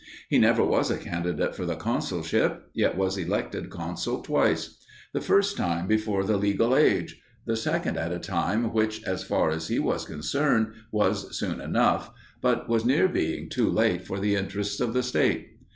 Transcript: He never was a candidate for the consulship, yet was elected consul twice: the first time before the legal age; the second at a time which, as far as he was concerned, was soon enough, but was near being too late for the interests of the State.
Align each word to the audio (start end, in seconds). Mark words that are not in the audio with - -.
He 0.29 0.39
never 0.39 0.63
was 0.63 0.89
a 0.89 0.97
candidate 0.97 1.53
for 1.55 1.63
the 1.63 1.75
consulship, 1.75 2.71
yet 2.73 2.97
was 2.97 3.19
elected 3.19 3.69
consul 3.69 4.23
twice: 4.23 4.79
the 5.13 5.21
first 5.21 5.55
time 5.57 5.85
before 5.85 6.23
the 6.23 6.37
legal 6.37 6.75
age; 6.75 7.21
the 7.45 7.55
second 7.55 7.99
at 7.99 8.11
a 8.11 8.17
time 8.17 8.73
which, 8.73 9.03
as 9.03 9.23
far 9.23 9.51
as 9.51 9.67
he 9.67 9.77
was 9.77 10.05
concerned, 10.05 10.73
was 10.91 11.37
soon 11.37 11.61
enough, 11.61 12.09
but 12.41 12.67
was 12.67 12.83
near 12.83 13.07
being 13.07 13.47
too 13.47 13.69
late 13.69 14.01
for 14.07 14.19
the 14.19 14.35
interests 14.35 14.79
of 14.79 14.95
the 14.95 15.03
State. 15.03 15.51